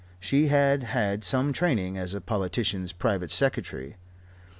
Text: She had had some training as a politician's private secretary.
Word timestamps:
She 0.19 0.47
had 0.47 0.81
had 0.81 1.23
some 1.23 1.53
training 1.53 1.95
as 1.95 2.15
a 2.15 2.21
politician's 2.21 2.91
private 2.91 3.29
secretary. 3.29 3.97